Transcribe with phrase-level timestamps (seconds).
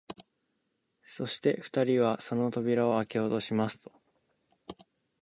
[1.05, 3.91] そして二人はその扉をあけようとしますと、